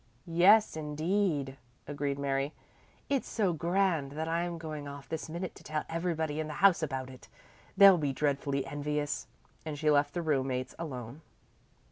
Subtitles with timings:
[0.25, 2.53] "Yes indeed," agreed Mary.
[3.07, 6.81] "It's so grand that I'm going off this minute to tell everybody in the house
[6.81, 7.27] about it.
[7.77, 9.27] They'll be dreadfully envious,"
[9.63, 11.21] and she left the roommates alone.